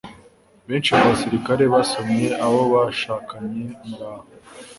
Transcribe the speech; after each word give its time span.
benshi 0.69 0.89
mu 0.95 1.03
basirikare 1.09 1.63
basomye 1.73 2.27
abo 2.45 2.61
bashakanye 2.73 3.63
muraho 3.87 4.25